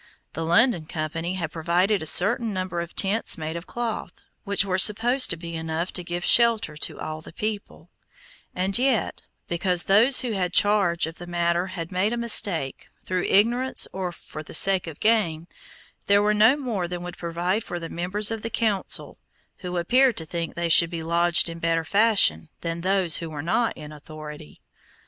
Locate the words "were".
4.65-4.79, 16.23-16.33, 23.29-23.43